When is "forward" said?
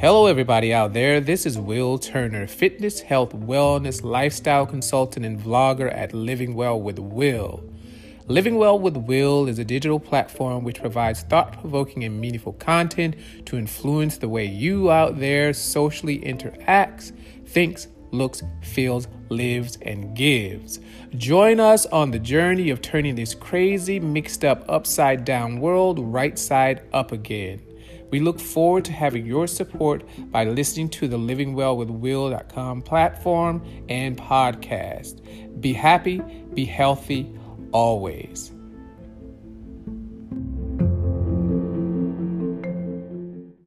28.40-28.84